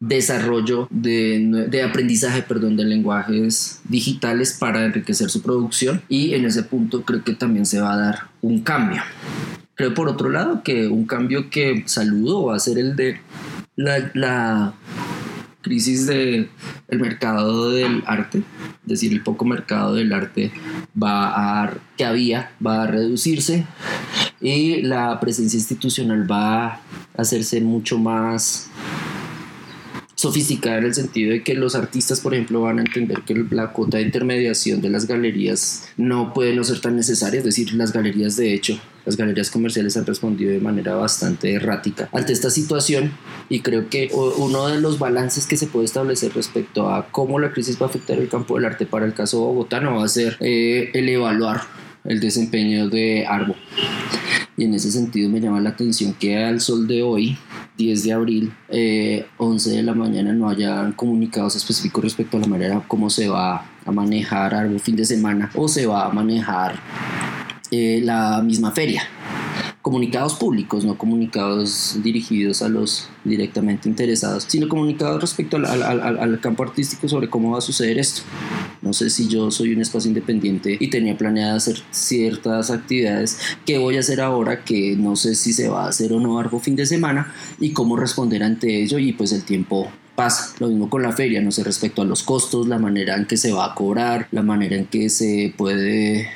desarrollo, 0.00 0.88
de, 0.90 1.66
de, 1.68 1.82
aprendizaje, 1.82 2.42
perdón, 2.42 2.76
de 2.76 2.84
lenguajes 2.84 3.80
digitales 3.88 4.56
para 4.58 4.84
enriquecer 4.84 5.30
su 5.30 5.42
producción 5.42 6.02
y 6.08 6.34
en 6.34 6.44
ese 6.44 6.62
punto 6.62 7.02
creo 7.02 7.22
que 7.22 7.34
también 7.34 7.66
se 7.66 7.80
va 7.80 7.94
a 7.94 7.96
dar 7.96 8.18
un 8.42 8.60
cambio. 8.62 9.02
Creo 9.74 9.92
por 9.92 10.08
otro 10.08 10.30
lado 10.30 10.62
que 10.62 10.86
un 10.86 11.04
cambio 11.04 11.50
que 11.50 11.82
saludo 11.86 12.44
va 12.44 12.56
a 12.56 12.60
ser 12.60 12.78
el 12.78 12.96
de 12.96 13.18
la, 13.76 14.10
la 14.14 14.74
crisis 15.62 16.06
del 16.06 16.50
el 16.88 17.00
mercado 17.00 17.70
del 17.70 18.04
arte, 18.06 18.38
es 18.38 18.86
decir, 18.86 19.12
el 19.12 19.22
poco 19.22 19.44
mercado 19.44 19.94
del 19.94 20.12
arte 20.12 20.52
va 21.00 21.62
a, 21.64 21.74
que 21.96 22.04
había 22.04 22.52
va 22.64 22.82
a 22.82 22.86
reducirse 22.86 23.66
y 24.40 24.82
la 24.82 25.18
presencia 25.18 25.56
institucional 25.56 26.30
va 26.30 26.66
a 26.66 26.80
hacerse 27.16 27.60
mucho 27.60 27.98
más 27.98 28.70
sofisticada 30.24 30.78
en 30.78 30.84
el 30.84 30.94
sentido 30.94 31.32
de 31.32 31.42
que 31.42 31.52
los 31.52 31.74
artistas, 31.74 32.20
por 32.20 32.32
ejemplo, 32.32 32.62
van 32.62 32.78
a 32.78 32.82
entender 32.82 33.20
que 33.26 33.34
la 33.50 33.72
cuota 33.72 33.98
de 33.98 34.04
intermediación 34.04 34.80
de 34.80 34.88
las 34.88 35.06
galerías 35.06 35.84
no 35.98 36.32
puede 36.32 36.56
no 36.56 36.64
ser 36.64 36.80
tan 36.80 36.96
necesaria, 36.96 37.40
es 37.40 37.44
decir, 37.44 37.74
las 37.74 37.92
galerías 37.92 38.34
de 38.36 38.54
hecho, 38.54 38.80
las 39.04 39.18
galerías 39.18 39.50
comerciales 39.50 39.98
han 39.98 40.06
respondido 40.06 40.50
de 40.50 40.60
manera 40.60 40.94
bastante 40.94 41.52
errática 41.52 42.08
ante 42.10 42.32
esta 42.32 42.48
situación 42.48 43.12
y 43.50 43.60
creo 43.60 43.90
que 43.90 44.10
uno 44.14 44.68
de 44.68 44.80
los 44.80 44.98
balances 44.98 45.46
que 45.46 45.58
se 45.58 45.66
puede 45.66 45.84
establecer 45.84 46.32
respecto 46.32 46.88
a 46.88 47.08
cómo 47.10 47.38
la 47.38 47.52
crisis 47.52 47.78
va 47.78 47.84
a 47.84 47.88
afectar 47.90 48.18
el 48.18 48.30
campo 48.30 48.54
del 48.54 48.64
arte 48.64 48.86
para 48.86 49.04
el 49.04 49.12
caso 49.12 49.40
bogotano 49.40 49.96
va 49.96 50.06
a 50.06 50.08
ser 50.08 50.38
eh, 50.40 50.90
el 50.94 51.06
evaluar 51.10 51.60
el 52.04 52.18
desempeño 52.18 52.88
de 52.88 53.26
Arbo. 53.26 53.56
Y 54.56 54.64
en 54.64 54.74
ese 54.74 54.90
sentido 54.90 55.28
me 55.28 55.40
llama 55.40 55.60
la 55.60 55.70
atención 55.70 56.14
que 56.14 56.36
al 56.36 56.60
sol 56.60 56.86
de 56.86 57.02
hoy, 57.02 57.36
10 57.76 58.04
de 58.04 58.12
abril, 58.12 58.52
11 59.38 59.70
eh, 59.72 59.76
de 59.76 59.82
la 59.82 59.94
mañana, 59.94 60.32
no 60.32 60.48
haya 60.48 60.92
comunicados 60.94 61.56
específicos 61.56 62.04
respecto 62.04 62.36
a 62.36 62.40
la 62.40 62.46
manera 62.46 62.82
como 62.86 63.10
se 63.10 63.28
va 63.28 63.66
a 63.84 63.92
manejar 63.92 64.54
Arbo 64.54 64.78
fin 64.78 64.96
de 64.96 65.04
semana 65.04 65.50
o 65.54 65.68
se 65.68 65.86
va 65.86 66.06
a 66.06 66.10
manejar 66.10 66.76
eh, 67.70 68.00
la 68.02 68.40
misma 68.42 68.70
feria 68.70 69.02
comunicados 69.84 70.32
públicos, 70.36 70.86
no 70.86 70.96
comunicados 70.96 71.98
dirigidos 72.02 72.62
a 72.62 72.70
los 72.70 73.10
directamente 73.22 73.86
interesados, 73.86 74.46
sino 74.48 74.66
comunicados 74.66 75.20
respecto 75.20 75.58
al, 75.58 75.66
al, 75.66 76.00
al, 76.00 76.40
campo 76.40 76.62
artístico 76.62 77.06
sobre 77.06 77.28
cómo 77.28 77.50
va 77.50 77.58
a 77.58 77.60
suceder 77.60 77.98
esto. 77.98 78.22
No 78.80 78.94
sé 78.94 79.10
si 79.10 79.28
yo 79.28 79.50
soy 79.50 79.74
un 79.74 79.82
espacio 79.82 80.08
independiente 80.08 80.78
y 80.80 80.88
tenía 80.88 81.18
planeado 81.18 81.58
hacer 81.58 81.82
ciertas 81.90 82.70
actividades 82.70 83.38
que 83.66 83.76
voy 83.76 83.98
a 83.98 84.00
hacer 84.00 84.22
ahora, 84.22 84.64
que 84.64 84.96
no 84.96 85.16
sé 85.16 85.34
si 85.34 85.52
se 85.52 85.68
va 85.68 85.84
a 85.84 85.88
hacer 85.90 86.14
o 86.14 86.18
no 86.18 86.38
algo 86.38 86.60
fin 86.60 86.76
de 86.76 86.86
semana 86.86 87.34
y 87.60 87.74
cómo 87.74 87.96
responder 87.96 88.42
ante 88.42 88.82
ello 88.82 88.98
y 88.98 89.12
pues 89.12 89.32
el 89.32 89.44
tiempo 89.44 89.90
pasa. 90.14 90.54
Lo 90.60 90.68
mismo 90.68 90.88
con 90.88 91.02
la 91.02 91.12
feria, 91.12 91.42
no 91.42 91.52
sé, 91.52 91.62
respecto 91.62 92.00
a 92.00 92.06
los 92.06 92.22
costos, 92.22 92.68
la 92.68 92.78
manera 92.78 93.16
en 93.16 93.26
que 93.26 93.36
se 93.36 93.52
va 93.52 93.66
a 93.66 93.74
cobrar, 93.74 94.28
la 94.30 94.40
manera 94.40 94.76
en 94.76 94.86
que 94.86 95.10
se 95.10 95.52
puede 95.58 96.30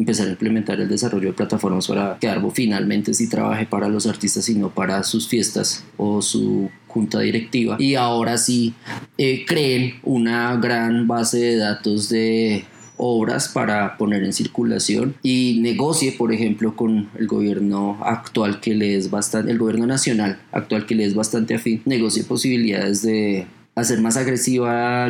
empezar 0.00 0.26
a 0.26 0.30
implementar 0.30 0.80
el 0.80 0.88
desarrollo 0.88 1.28
de 1.28 1.34
plataformas 1.34 1.86
para 1.86 2.18
que 2.18 2.28
Arbo 2.28 2.50
finalmente 2.50 3.14
sí 3.14 3.28
trabaje 3.28 3.66
para 3.66 3.88
los 3.88 4.06
artistas 4.06 4.48
y 4.48 4.54
no 4.54 4.70
para 4.70 5.02
sus 5.02 5.28
fiestas 5.28 5.84
o 5.96 6.22
su 6.22 6.70
junta 6.88 7.20
directiva. 7.20 7.76
Y 7.78 7.94
ahora 7.94 8.38
sí 8.38 8.74
eh, 9.18 9.44
creen 9.46 10.00
una 10.02 10.56
gran 10.56 11.06
base 11.06 11.38
de 11.38 11.56
datos 11.56 12.08
de 12.08 12.64
obras 12.96 13.48
para 13.48 13.96
poner 13.96 14.22
en 14.24 14.32
circulación 14.32 15.14
y 15.22 15.58
negocie, 15.60 16.12
por 16.12 16.32
ejemplo, 16.32 16.76
con 16.76 17.08
el 17.18 17.26
gobierno 17.26 17.98
actual 18.02 18.60
que 18.60 18.74
le 18.74 18.96
es 18.96 19.10
bastante, 19.10 19.52
el 19.52 19.58
gobierno 19.58 19.86
nacional 19.86 20.38
actual 20.52 20.84
que 20.86 20.94
le 20.94 21.04
es 21.04 21.14
bastante 21.14 21.54
afín, 21.54 21.80
negocie 21.86 22.24
posibilidades 22.24 23.02
de 23.02 23.46
hacer 23.74 24.00
más 24.00 24.16
agresiva 24.16 25.08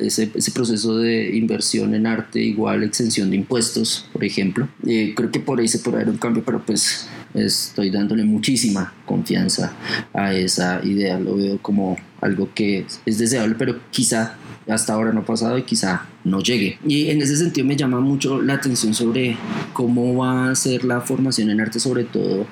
ese, 0.00 0.28
proceso 0.52 0.98
de 0.98 1.36
inversión 1.36 1.94
en 1.94 2.06
arte, 2.06 2.40
igual 2.40 2.82
exención 2.82 3.30
de 3.30 3.36
impuestos, 3.36 4.08
por 4.12 4.24
ejemplo. 4.24 4.68
Eh, 4.86 5.12
creo 5.16 5.30
que 5.30 5.40
por 5.40 5.60
ahí 5.60 5.68
se 5.68 5.78
puede 5.78 5.98
dar 5.98 6.10
un 6.10 6.18
cambio, 6.18 6.42
pero 6.44 6.64
pues 6.64 7.08
estoy 7.34 7.90
dándole 7.90 8.24
muchísima 8.24 8.94
confianza 9.04 9.72
a 10.12 10.34
esa 10.34 10.80
idea. 10.84 11.18
Lo 11.18 11.36
veo 11.36 11.58
como 11.60 11.96
algo 12.20 12.48
que 12.54 12.86
es 13.06 13.18
deseable, 13.18 13.56
pero 13.58 13.80
quizá 13.90 14.36
hasta 14.68 14.94
ahora 14.94 15.12
no 15.12 15.20
ha 15.20 15.24
pasado 15.24 15.58
y 15.58 15.62
quizá 15.62 16.06
no 16.24 16.40
llegue. 16.40 16.78
Y 16.86 17.10
en 17.10 17.20
ese 17.20 17.36
sentido 17.36 17.66
me 17.66 17.76
llama 17.76 18.00
mucho 18.00 18.40
la 18.40 18.54
atención 18.54 18.94
sobre 18.94 19.36
cómo 19.72 20.16
va 20.16 20.50
a 20.50 20.54
ser 20.54 20.84
la 20.84 21.00
formación 21.00 21.50
en 21.50 21.60
arte, 21.60 21.80
sobre 21.80 22.04
todo 22.04 22.46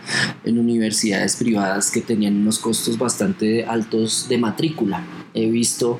en 0.44 0.58
universidades 0.58 1.36
privadas 1.36 1.90
que 1.90 2.00
tenían 2.00 2.36
unos 2.36 2.58
costos 2.58 2.98
bastante 2.98 3.64
altos 3.64 4.26
de 4.28 4.38
matrícula. 4.38 5.04
He 5.34 5.50
visto 5.50 5.98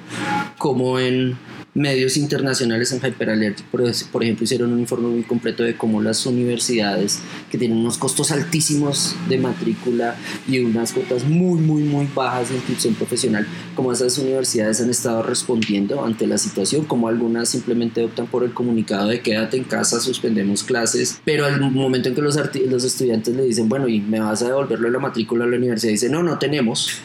cómo 0.58 0.98
en 0.98 1.36
medios 1.74 2.18
internacionales 2.18 2.92
en 2.92 2.98
Hyperalert, 2.98 3.62
por, 3.62 3.82
ejemplo, 4.22 4.44
hicieron 4.44 4.72
un 4.72 4.80
informe 4.80 5.08
muy 5.08 5.22
completo 5.22 5.62
de 5.62 5.74
cómo 5.74 6.02
las 6.02 6.26
universidades 6.26 7.20
que 7.50 7.56
tienen 7.56 7.78
unos 7.78 7.96
costos 7.96 8.30
altísimos 8.30 9.16
de 9.28 9.38
matrícula 9.38 10.16
y 10.46 10.58
unas 10.58 10.92
cuotas 10.92 11.24
muy, 11.24 11.60
muy, 11.60 11.82
muy 11.82 12.06
bajas 12.14 12.50
de 12.50 12.56
inscripción 12.56 12.94
profesional, 12.94 13.46
como 13.74 13.90
esas 13.92 14.18
universidades 14.18 14.80
han 14.82 14.90
estado 14.90 15.22
respondiendo 15.22 16.04
ante 16.04 16.26
la 16.26 16.36
situación, 16.36 16.84
como 16.84 17.08
algunas 17.08 17.48
simplemente 17.48 18.04
optan 18.04 18.26
por 18.26 18.44
el 18.44 18.52
comunicado 18.52 19.08
de 19.08 19.20
quédate 19.20 19.56
en 19.56 19.64
casa, 19.64 19.98
suspendemos 20.00 20.64
clases, 20.64 21.20
pero 21.24 21.46
al 21.46 21.58
momento 21.70 22.10
en 22.10 22.14
que 22.14 22.20
los, 22.20 22.38
los 22.68 22.84
estudiantes 22.84 23.34
le 23.34 23.44
dicen, 23.44 23.68
bueno, 23.70 23.88
y 23.88 24.00
me 24.00 24.20
vas 24.20 24.42
a 24.42 24.48
devolverlo 24.48 24.88
de 24.88 24.92
la 24.92 24.98
matrícula 24.98 25.44
a 25.44 25.48
la 25.48 25.56
universidad, 25.56 25.92
dice, 25.92 26.10
no, 26.10 26.22
no 26.22 26.38
tenemos. 26.38 26.98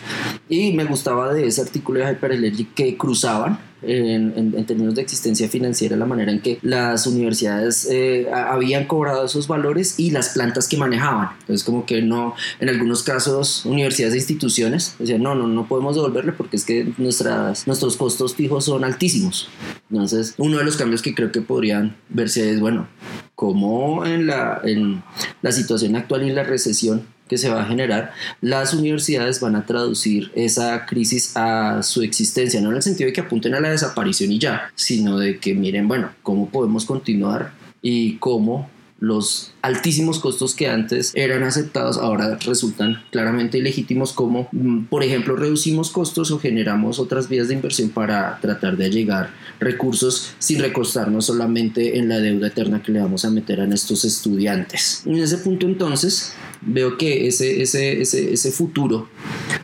Y 0.50 0.74
me 0.74 0.86
gustaba 0.86 1.34
de 1.34 1.48
ese 1.48 1.62
artículo 1.62 2.00
de 2.00 2.12
Hyperalert 2.12 2.74
que 2.74 2.98
cruzaban 2.98 3.67
en, 3.82 4.66
términos 4.66 4.96
de 4.96 5.02
existencia 5.02 5.48
financiera 5.48 5.96
la 5.96 6.06
manera 6.06 6.32
en 6.32 6.42
que 6.42 6.60
las 6.62 7.08
universidades 7.08 7.88
eh, 7.90 8.28
habían 8.32 8.86
cobrado 8.86 9.26
esos 9.26 9.48
valores 9.48 10.00
y 10.00 10.12
las 10.12 10.30
plantas 10.30 10.68
que 10.68 10.78
manejaban. 10.78 11.30
Entonces 11.42 11.64
como 11.64 11.86
que 11.86 12.02
no, 12.02 12.36
en 12.60 12.70
algunos 12.70 13.04
casos 13.04 13.66
universidades 13.66 14.16
e 14.16 14.18
instituciones 14.18 14.96
decían 15.00 15.22
no, 15.22 15.36
no, 15.36 15.48
no 15.48 15.68
podemos 15.68 15.96
devolverle 15.96 16.32
porque 16.32 16.58
es 16.58 16.66
que 16.66 16.92
nuestras, 16.98 17.68
nuestros 17.68 17.98
costos 17.98 18.36
fijos 18.36 18.66
son 18.66 18.84
altísimos. 18.84 19.50
Entonces 19.90 20.34
uno 20.38 20.58
de 20.58 20.64
los 20.64 20.78
cambios 20.78 21.02
que 21.02 21.14
creo 21.14 21.32
que 21.32 21.42
podrían 21.42 21.96
verse 22.10 22.52
es, 22.52 22.60
bueno, 22.60 22.88
como 23.36 24.06
en 24.06 24.28
la, 24.28 24.62
en 24.64 25.04
la 25.42 25.52
situación 25.52 25.96
actual 25.96 26.24
y 26.24 26.30
en 26.30 26.36
la 26.36 26.44
recesión 26.44 27.06
que 27.28 27.38
se 27.38 27.50
va 27.50 27.62
a 27.62 27.66
generar, 27.66 28.14
las 28.42 28.74
universidades 28.74 29.40
van 29.40 29.56
a 29.56 29.66
traducir 29.66 30.32
esa 30.36 30.86
crisis 30.86 31.36
a 31.36 31.84
su 31.84 32.02
existencia, 32.02 32.62
no 32.62 32.70
en 32.70 32.78
el 32.78 32.84
sentido 32.84 33.08
de 33.08 33.14
que 33.14 33.22
apunten 33.22 33.54
a 33.56 33.60
la 33.60 33.70
desaparición 33.70 34.32
y 34.32 34.40
ya, 34.40 34.72
sino 34.76 35.18
de 35.18 35.40
que 35.40 35.54
miren, 35.54 35.88
bueno, 35.88 36.12
cómo 36.24 36.50
podemos 36.50 36.86
continuar 36.86 37.52
y 37.82 38.18
cómo 38.18 38.70
los 39.00 39.52
altísimos 39.62 40.20
costos 40.20 40.56
que 40.56 40.68
antes 40.68 41.12
eran 41.14 41.44
aceptados 41.44 41.98
ahora 41.98 42.38
resultan 42.46 43.04
claramente 43.12 43.60
ilegítimos 43.60 44.12
como 44.12 44.50
mm, 44.52 44.86
por 44.86 45.04
ejemplo 45.04 45.36
reducimos 45.36 45.92
costos 45.92 46.32
o 46.32 46.40
generamos 46.40 46.98
otras 46.98 47.30
vías 47.30 47.48
de 47.48 47.54
inversión 47.54 47.90
para 47.90 48.40
tratar 48.42 48.76
de 48.76 48.86
allegar 48.86 49.30
recursos 49.60 50.34
sin 50.40 50.60
recostarnos 50.60 51.26
solamente 51.26 52.00
en 52.00 52.10
la 52.10 52.20
deuda 52.20 52.48
eterna 52.48 52.82
que 52.82 52.92
le 52.92 53.00
vamos 53.00 53.24
a 53.24 53.30
meter 53.30 53.62
a 53.62 53.66
estos 53.66 54.06
estudiantes. 54.06 55.04
En 55.06 55.16
ese 55.16 55.38
punto 55.38 55.68
entonces 55.68 56.34
veo 56.62 56.98
que 56.98 57.28
ese, 57.28 57.62
ese, 57.62 58.02
ese, 58.02 58.34
ese 58.34 58.52
futuro, 58.52 59.10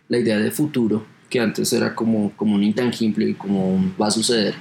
la 0.10 0.20
idea 0.20 0.38
de 0.38 0.52
futuro 0.52 1.06
que 1.30 1.40
antes 1.40 1.74
era 1.74 1.96
como, 1.96 2.32
como 2.36 2.54
un 2.54 2.64
intangible 2.64 3.30
y 3.30 3.34
como 3.34 3.92
va 4.00 4.08
a 4.08 4.12
suceder, 4.12 4.54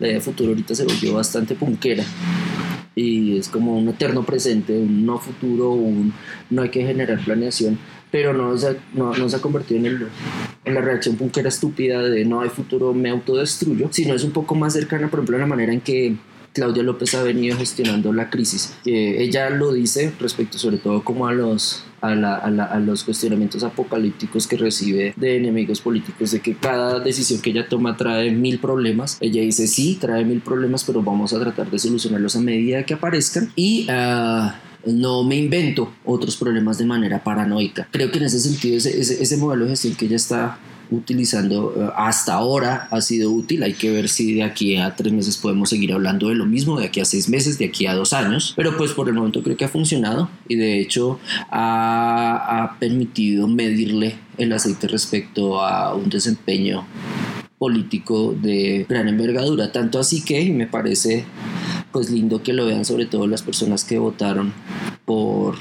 la 0.00 0.08
idea 0.08 0.16
de 0.16 0.22
futuro 0.22 0.50
ahorita 0.50 0.74
se 0.74 0.84
volvió 0.84 1.14
bastante 1.14 1.54
punquera 1.54 2.04
y 2.98 3.36
es 3.36 3.48
como 3.48 3.76
un 3.76 3.88
eterno 3.90 4.24
presente, 4.24 4.76
un 4.76 5.04
no 5.04 5.18
futuro, 5.18 5.70
un 5.70 6.14
no 6.48 6.62
hay 6.62 6.70
que 6.70 6.84
generar 6.84 7.22
planeación, 7.22 7.78
pero 8.10 8.32
no 8.32 8.56
se, 8.56 8.78
no, 8.94 9.14
no 9.14 9.28
se 9.28 9.36
ha 9.36 9.40
convertido 9.40 9.80
en, 9.80 9.86
el, 9.86 10.08
en 10.64 10.74
la 10.74 10.80
reacción 10.80 11.16
punkera 11.16 11.50
estúpida 11.50 12.02
de 12.02 12.24
no 12.24 12.40
hay 12.40 12.48
futuro, 12.48 12.94
me 12.94 13.10
autodestruyo, 13.10 13.88
sino 13.92 14.14
es 14.14 14.24
un 14.24 14.30
poco 14.30 14.54
más 14.54 14.72
cercana, 14.72 15.08
por 15.08 15.18
ejemplo, 15.18 15.36
a 15.36 15.40
la 15.40 15.46
manera 15.46 15.74
en 15.74 15.82
que 15.82 16.16
Claudia 16.56 16.82
López 16.82 17.14
ha 17.14 17.22
venido 17.22 17.54
gestionando 17.58 18.14
la 18.14 18.30
crisis. 18.30 18.72
ella 18.86 19.50
lo 19.50 19.74
dice 19.74 20.10
respecto 20.18 20.56
sobre 20.56 20.78
todo 20.78 21.04
como 21.04 21.26
a 21.26 21.34
los 21.34 21.84
a, 22.00 22.12
a, 22.12 22.80
los 22.80 23.04
cuestionamientos 23.04 23.62
apocalípticos 23.62 24.46
que 24.46 24.56
recibe 24.56 25.12
de 25.16 25.36
enemigos 25.36 25.82
políticos, 25.82 26.30
de 26.30 26.40
que 26.40 26.54
cada 26.54 27.00
decisión 27.00 27.42
que 27.42 27.50
ella 27.50 27.68
toma 27.68 27.96
trae 27.96 28.30
mil 28.30 28.58
problemas. 28.58 29.18
Ella 29.20 29.42
dice, 29.42 29.66
sí, 29.66 29.98
trae 30.00 30.24
mil 30.24 30.40
problemas, 30.40 30.84
pero 30.84 31.02
vamos 31.02 31.32
a 31.34 31.40
tratar 31.40 31.70
de 31.70 31.78
solucionarlos 31.78 32.36
a 32.36 32.40
medida 32.40 32.84
que 32.84 32.94
aparezcan. 32.94 33.52
Y... 33.54 33.86
Ah, 33.90 34.60
no 34.86 35.24
me 35.24 35.34
invento 35.34 35.92
otros 36.04 36.36
problemas 36.36 36.78
de 36.78 36.84
manera 36.84 37.24
paranoica. 37.24 37.88
Creo 37.90 38.12
que 38.12 38.18
en 38.18 38.24
ese 38.24 38.38
sentido 38.38 38.76
ese, 38.76 39.00
ese 39.00 39.36
modelo 39.36 39.64
de 39.64 39.70
gestión 39.70 39.96
que 39.96 40.04
ella 40.04 40.14
está 40.14 40.60
utilizando 40.90 41.74
eh, 41.76 41.90
hasta 41.96 42.34
ahora 42.34 42.88
ha 42.90 43.00
sido 43.00 43.30
útil. 43.30 43.62
Hay 43.62 43.74
que 43.74 43.90
ver 43.90 44.08
si 44.08 44.34
de 44.34 44.42
aquí 44.42 44.76
a 44.76 44.94
tres 44.94 45.12
meses 45.12 45.36
podemos 45.36 45.70
seguir 45.70 45.92
hablando 45.92 46.28
de 46.28 46.34
lo 46.34 46.46
mismo, 46.46 46.78
de 46.78 46.86
aquí 46.86 47.00
a 47.00 47.04
seis 47.04 47.28
meses, 47.28 47.58
de 47.58 47.66
aquí 47.66 47.86
a 47.86 47.94
dos 47.94 48.12
años. 48.12 48.52
Pero 48.56 48.76
pues 48.76 48.92
por 48.92 49.08
el 49.08 49.14
momento 49.14 49.42
creo 49.42 49.56
que 49.56 49.64
ha 49.64 49.68
funcionado 49.68 50.28
y 50.48 50.56
de 50.56 50.80
hecho 50.80 51.18
ha, 51.50 52.62
ha 52.62 52.78
permitido 52.78 53.48
medirle 53.48 54.16
el 54.38 54.52
aceite 54.52 54.88
respecto 54.88 55.62
a 55.62 55.94
un 55.94 56.08
desempeño 56.08 56.86
político 57.58 58.34
de 58.40 58.86
gran 58.88 59.08
envergadura. 59.08 59.72
Tanto 59.72 59.98
así 59.98 60.24
que 60.24 60.50
me 60.50 60.66
parece 60.66 61.24
pues 61.96 62.10
lindo 62.10 62.42
que 62.42 62.52
lo 62.52 62.66
vean 62.66 62.84
sobre 62.84 63.06
todo 63.06 63.26
las 63.26 63.40
personas 63.40 63.82
que 63.82 63.98
votaron 63.98 64.52
por, 65.06 65.54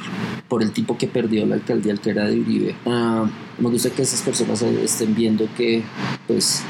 por 0.49 0.61
el 0.63 0.73
tipo 0.73 0.97
que 0.97 1.07
perdió 1.07 1.45
la 1.45 1.55
alcaldía, 1.55 1.95
que 1.95 2.09
era 2.09 2.25
de 2.25 2.37
Uribe. 2.37 2.75
Ah, 2.85 3.25
me 3.57 3.69
gusta 3.69 3.89
que 3.89 4.01
esas 4.01 4.21
personas 4.21 4.61
estén 4.61 5.15
viendo 5.15 5.47
que 5.55 5.81
pues 6.27 6.61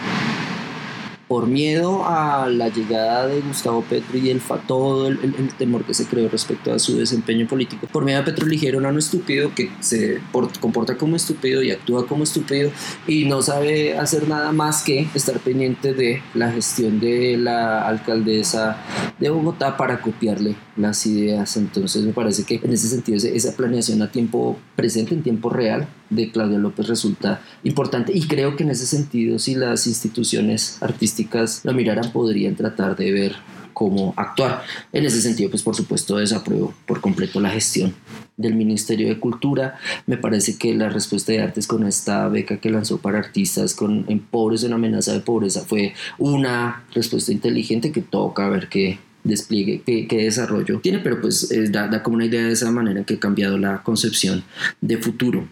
por 1.27 1.47
miedo 1.47 2.05
a 2.05 2.47
la 2.47 2.69
llegada 2.69 3.27
de 3.27 3.41
Gustavo 3.41 3.81
Petro 3.81 4.17
y 4.17 4.29
el 4.29 4.41
todo 4.67 5.07
el, 5.07 5.19
temor 5.57 5.83
que 5.83 5.93
se 5.93 6.05
creó 6.05 6.29
respecto 6.29 6.71
a 6.71 6.79
su 6.79 6.97
desempeño 6.97 7.47
político, 7.47 7.87
por 7.87 8.05
miedo 8.05 8.21
a 8.21 8.25
Petro 8.25 8.45
eligieron 8.45 8.85
a 8.85 8.89
un 8.89 8.99
estúpido 8.99 9.53
que 9.55 9.71
se 9.79 10.21
comporta 10.59 10.97
como 10.97 11.15
estúpido 11.15 11.63
y 11.63 11.71
actúa 11.71 12.05
como 12.05 12.23
estúpido 12.23 12.69
y 13.07 13.25
no 13.25 13.41
sabe 13.41 13.97
hacer 13.97 14.27
nada 14.27 14.51
más 14.51 14.83
que 14.83 15.07
estar 15.15 15.39
pendiente 15.39 15.93
de 15.93 16.21
la 16.33 16.51
gestión 16.51 16.99
de 16.99 17.37
la 17.37 17.87
alcaldesa 17.87 18.77
de 19.19 19.29
Bogotá 19.29 19.77
para 19.77 20.01
copiarle 20.01 20.55
las 20.77 21.05
ideas. 21.05 21.57
Entonces 21.57 22.03
me 22.03 22.13
parece 22.13 22.43
que 22.43 22.61
en 22.63 22.71
ese 22.71 22.87
sentido 22.87 23.17
esa 23.17 23.55
planeación 23.55 24.01
a 24.01 24.11
tiempo 24.11 24.57
presente, 24.75 25.15
en 25.15 25.23
tiempo 25.23 25.49
real, 25.49 25.87
de 26.09 26.31
Claudia 26.31 26.59
López 26.59 26.87
resulta 26.87 27.41
importante 27.63 28.11
y 28.15 28.27
creo 28.27 28.55
que 28.55 28.61
en 28.63 28.69
ese 28.69 28.85
sentido 28.85 29.39
si 29.39 29.55
las 29.55 29.87
instituciones 29.87 30.77
artísticas 30.81 31.14
lo 31.63 31.73
miraran 31.73 32.11
podrían 32.11 32.55
tratar 32.55 32.95
de 32.95 33.11
ver 33.11 33.35
cómo 33.75 34.13
actuar. 34.15 34.63
En 34.93 35.05
ese 35.05 35.21
sentido, 35.21 35.49
pues 35.49 35.61
por 35.61 35.75
supuesto 35.75 36.17
desapruebo 36.17 36.73
por 36.87 37.01
completo 37.01 37.39
la 37.39 37.49
gestión 37.49 37.93
del 38.37 38.55
Ministerio 38.55 39.07
de 39.07 39.19
Cultura. 39.19 39.77
Me 40.07 40.17
parece 40.17 40.57
que 40.57 40.73
la 40.73 40.89
respuesta 40.89 41.33
de 41.33 41.41
artes 41.41 41.67
con 41.67 41.85
esta 41.85 42.27
beca 42.29 42.57
que 42.57 42.69
lanzó 42.69 42.97
para 42.97 43.19
artistas 43.19 43.75
con, 43.75 44.05
en 44.07 44.19
pobres 44.19 44.63
en 44.63 44.73
amenaza 44.73 45.13
de 45.13 45.19
pobreza 45.19 45.61
fue 45.61 45.93
una 46.17 46.85
respuesta 46.93 47.31
inteligente 47.31 47.91
que 47.91 48.01
toca 48.01 48.49
ver 48.49 48.69
qué 48.69 48.97
despliegue, 49.23 49.81
qué, 49.85 50.17
desarrollo 50.17 50.79
tiene, 50.79 50.99
pero 50.99 51.19
pues 51.19 51.51
eh, 51.51 51.69
da, 51.69 51.87
da, 51.87 52.01
como 52.01 52.15
una 52.15 52.25
idea 52.25 52.43
de 52.43 52.53
esa 52.53 52.71
manera 52.71 53.03
que 53.03 53.15
ha 53.15 53.19
cambiado 53.19 53.57
la 53.57 53.83
concepción 53.83 54.43
de 54.81 54.97
futuro. 54.97 55.47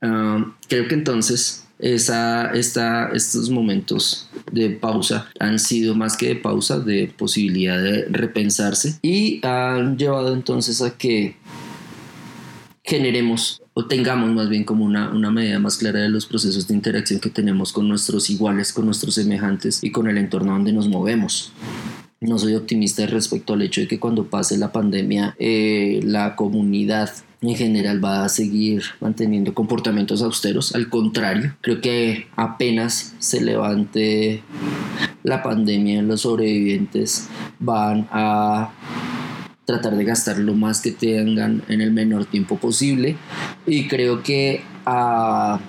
Ah, 0.00 0.54
creo 0.68 0.86
que 0.88 0.94
entonces 0.94 1.66
esa, 1.78 2.50
esta, 2.52 3.10
estos 3.12 3.50
momentos 3.50 4.27
de 4.50 4.70
pausa 4.70 5.30
han 5.38 5.58
sido 5.58 5.94
más 5.94 6.16
que 6.16 6.28
de 6.28 6.36
pausa, 6.36 6.78
de 6.80 7.12
posibilidad 7.16 7.82
de 7.82 8.04
repensarse 8.06 8.98
y 9.02 9.44
han 9.46 9.96
llevado 9.96 10.34
entonces 10.34 10.82
a 10.82 10.96
que 10.96 11.36
generemos 12.84 13.62
o 13.74 13.86
tengamos 13.86 14.30
más 14.30 14.48
bien 14.48 14.64
como 14.64 14.84
una, 14.84 15.10
una 15.10 15.30
medida 15.30 15.58
más 15.58 15.76
clara 15.76 16.00
de 16.00 16.08
los 16.08 16.26
procesos 16.26 16.66
de 16.66 16.74
interacción 16.74 17.20
que 17.20 17.30
tenemos 17.30 17.72
con 17.72 17.86
nuestros 17.86 18.30
iguales, 18.30 18.72
con 18.72 18.86
nuestros 18.86 19.14
semejantes 19.14 19.84
y 19.84 19.92
con 19.92 20.08
el 20.08 20.18
entorno 20.18 20.52
donde 20.52 20.72
nos 20.72 20.88
movemos. 20.88 21.52
No 22.20 22.38
soy 22.38 22.56
optimista 22.56 23.06
respecto 23.06 23.52
al 23.52 23.62
hecho 23.62 23.80
de 23.80 23.86
que 23.86 24.00
cuando 24.00 24.24
pase 24.24 24.58
la 24.58 24.72
pandemia 24.72 25.36
eh, 25.38 26.00
la 26.02 26.34
comunidad 26.34 27.10
en 27.40 27.54
general 27.54 28.04
va 28.04 28.24
a 28.24 28.28
seguir 28.28 28.82
manteniendo 29.00 29.54
comportamientos 29.54 30.22
austeros. 30.22 30.74
Al 30.74 30.88
contrario, 30.88 31.54
creo 31.60 31.80
que 31.80 32.26
apenas 32.36 33.14
se 33.18 33.40
levante 33.40 34.42
la 35.22 35.42
pandemia, 35.42 36.02
los 36.02 36.22
sobrevivientes 36.22 37.28
van 37.58 38.08
a 38.10 38.72
tratar 39.64 39.96
de 39.96 40.04
gastar 40.04 40.38
lo 40.38 40.54
más 40.54 40.80
que 40.80 40.92
tengan 40.92 41.62
en 41.68 41.82
el 41.82 41.92
menor 41.92 42.24
tiempo 42.24 42.56
posible 42.56 43.16
y 43.66 43.86
creo 43.86 44.22
que 44.22 44.62
ah, 44.86 45.60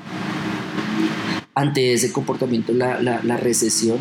ante 1.59 1.91
ese 1.91 2.13
comportamiento 2.13 2.71
la, 2.71 3.01
la, 3.01 3.37
recesión 3.37 3.97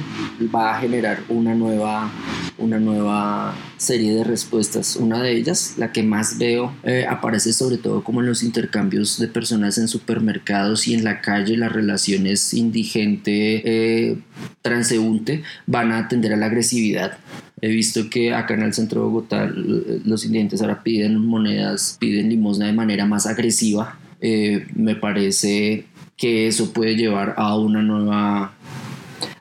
va 0.55 0.77
a 0.77 0.81
generar 0.81 1.19
una 1.29 1.57
nueva, 1.57 2.09
una 2.57 2.79
nueva 2.79 3.53
serie 3.77 4.15
de 4.15 4.23
respuestas. 4.23 4.95
Una 4.95 5.21
de 5.21 5.33
ellas, 5.33 5.75
la 5.77 5.91
que 5.91 6.05
más 6.05 6.39
veo, 6.39 6.73
eh, 6.85 7.05
aparece 7.09 7.53
sobre 7.53 7.77
todo 7.79 8.05
como 8.05 8.21
en 8.21 8.29
los 8.29 8.45
intercambios 8.45 9.19
de 9.19 9.27
personas 9.27 9.77
en 9.79 9.89
supermercados 9.89 10.87
y 10.87 10.95
en 10.95 11.03
la 11.03 11.21
calle, 11.21 11.57
las 11.57 11.73
relaciones 11.73 12.55
indigente, 12.55 13.63
eh, 13.65 14.19
transeúnte, 14.63 15.43
van 15.67 15.91
a 15.91 15.99
atender 15.99 16.33
a 16.35 16.37
la 16.37 16.47
agresividad. 16.47 17.19
He 17.61 17.71
visto 17.71 18.09
que 18.09 18.35
acá 18.35 18.55
en 18.55 18.63
el 18.63 18.73
centro 18.73 19.01
de 19.01 19.07
Bogotá 19.09 19.47
los 19.47 20.25
indigentes 20.25 20.63
ahora 20.63 20.85
piden 20.85 21.19
monedas, 21.27 21.97
piden 21.99 22.29
limosna 22.29 22.67
de 22.67 22.73
manera 22.73 23.05
más 23.05 23.27
agresiva. 23.27 23.99
Eh, 24.21 24.69
me 24.77 24.95
parece 24.95 25.87
que 26.19 26.49
eso 26.49 26.73
puede 26.73 26.97
llevar 26.97 27.35
a 27.39 27.57
una 27.57 27.83
nueva 27.83 28.53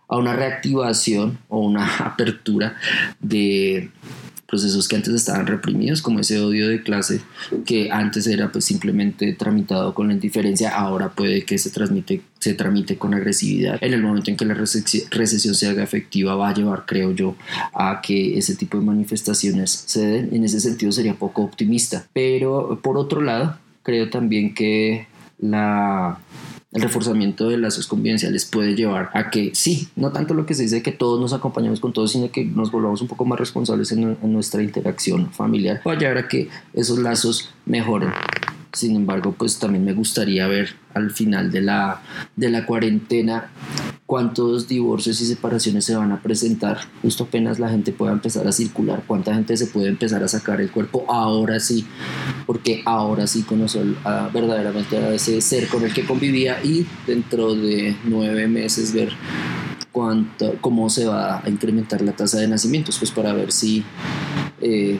a 0.09 0.17
una 0.17 0.33
reactivación 0.33 1.37
o 1.49 1.59
una 1.59 1.97
apertura 2.05 2.77
de 3.19 3.89
procesos 4.47 4.87
que 4.87 4.95
antes 4.95 5.13
estaban 5.13 5.45
reprimidos, 5.45 6.01
como 6.01 6.21
ese 6.21 6.39
odio 6.39 6.69
de 6.69 6.81
clase 6.81 7.19
que 7.65 7.91
antes 7.91 8.25
era 8.27 8.49
pues 8.49 8.63
simplemente 8.63 9.33
tramitado 9.33 9.93
con 9.93 10.07
la 10.07 10.13
indiferencia, 10.13 10.69
ahora 10.69 11.09
puede 11.09 11.43
que 11.43 11.57
se, 11.57 11.69
transmite, 11.69 12.21
se 12.39 12.53
tramite 12.53 12.97
con 12.97 13.13
agresividad. 13.13 13.77
En 13.81 13.93
el 13.93 14.01
momento 14.01 14.31
en 14.31 14.37
que 14.37 14.45
la 14.45 14.53
recesión 14.53 15.53
se 15.53 15.67
haga 15.67 15.83
efectiva 15.83 16.35
va 16.35 16.49
a 16.49 16.53
llevar, 16.53 16.85
creo 16.85 17.11
yo, 17.11 17.35
a 17.73 17.99
que 18.01 18.37
ese 18.37 18.55
tipo 18.55 18.79
de 18.79 18.85
manifestaciones 18.85 19.69
se 19.69 20.07
den. 20.07 20.29
En 20.31 20.45
ese 20.45 20.61
sentido 20.61 20.93
sería 20.93 21.15
poco 21.15 21.43
optimista. 21.43 22.07
Pero 22.13 22.79
por 22.81 22.97
otro 22.97 23.21
lado, 23.21 23.57
creo 23.83 24.09
también 24.09 24.53
que 24.53 25.07
la 25.39 26.19
el 26.73 26.81
reforzamiento 26.81 27.49
de 27.49 27.57
lazos 27.57 27.87
convivenciales 27.87 28.45
puede 28.45 28.75
llevar 28.75 29.09
a 29.13 29.29
que 29.29 29.51
sí, 29.55 29.87
no 29.95 30.11
tanto 30.11 30.33
lo 30.33 30.45
que 30.45 30.53
se 30.53 30.63
dice 30.63 30.83
que 30.83 30.91
todos 30.91 31.19
nos 31.19 31.31
acompañamos 31.33 31.79
con 31.79 31.93
todos, 31.93 32.11
sino 32.11 32.29
que 32.29 32.43
nos 32.43 32.71
volvamos 32.71 33.01
un 33.01 33.07
poco 33.07 33.25
más 33.25 33.39
responsables 33.39 33.91
en, 33.93 34.17
nuestra 34.21 34.61
interacción 34.61 35.31
familiar, 35.31 35.81
va 35.87 35.93
a 35.93 35.97
llevar 35.97 36.17
a 36.17 36.27
que 36.27 36.49
esos 36.73 36.99
lazos 36.99 37.49
mejoren. 37.65 38.09
Sin 38.73 38.95
embargo, 38.95 39.33
pues 39.35 39.57
también 39.59 39.85
me 39.85 39.93
gustaría 39.93 40.45
ver 40.47 40.75
al 40.93 41.11
final 41.11 41.51
de 41.51 41.61
la, 41.61 42.01
de 42.35 42.49
la 42.49 42.65
cuarentena 42.65 43.49
cuántos 44.05 44.67
divorcios 44.67 45.21
y 45.21 45.25
separaciones 45.25 45.85
se 45.85 45.95
van 45.95 46.11
a 46.11 46.21
presentar. 46.21 46.79
Justo 47.01 47.25
apenas 47.25 47.59
la 47.59 47.69
gente 47.69 47.91
pueda 47.91 48.11
empezar 48.11 48.47
a 48.47 48.51
circular, 48.51 49.03
cuánta 49.07 49.33
gente 49.33 49.55
se 49.57 49.67
puede 49.67 49.87
empezar 49.87 50.23
a 50.23 50.27
sacar 50.27 50.61
el 50.61 50.69
cuerpo 50.69 51.05
ahora 51.07 51.59
sí, 51.59 51.87
porque 52.47 52.81
ahora 52.85 53.27
sí 53.27 53.43
conoció 53.43 53.83
verdaderamente 54.33 54.97
a 54.97 55.13
ese 55.13 55.39
ser 55.41 55.67
con 55.67 55.83
el 55.83 55.93
que 55.93 56.05
convivía 56.05 56.63
y 56.63 56.87
dentro 57.05 57.53
de 57.53 57.95
nueve 58.05 58.47
meses 58.47 58.93
ver 58.93 59.13
cuánto, 59.91 60.55
cómo 60.61 60.89
se 60.89 61.05
va 61.05 61.41
a 61.43 61.49
incrementar 61.49 62.01
la 62.01 62.13
tasa 62.13 62.39
de 62.39 62.47
nacimientos, 62.47 62.97
pues 62.97 63.11
para 63.11 63.33
ver 63.33 63.51
si 63.51 63.83
eh, 64.61 64.97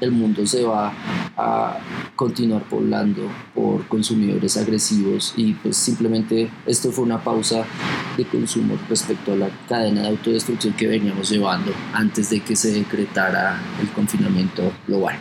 el 0.00 0.10
mundo 0.10 0.44
se 0.46 0.64
va 0.64 0.92
a 1.36 1.78
continuar 2.16 2.62
poblando 2.64 3.22
por 3.54 3.86
consumidores 3.86 4.56
agresivos 4.56 5.32
y 5.36 5.54
pues 5.54 5.76
simplemente 5.76 6.50
esto 6.66 6.90
fue 6.90 7.04
una 7.04 7.22
pausa 7.22 7.64
de 8.16 8.24
consumo 8.24 8.76
respecto 8.88 9.32
a 9.32 9.36
la 9.36 9.48
cadena 9.68 10.02
de 10.02 10.08
autodestrucción 10.08 10.74
que 10.74 10.88
veníamos 10.88 11.30
llevando 11.30 11.72
antes 11.92 12.30
de 12.30 12.40
que 12.40 12.56
se 12.56 12.72
decretara 12.72 13.60
el 13.80 13.88
confinamiento 13.90 14.72
global. 14.88 15.16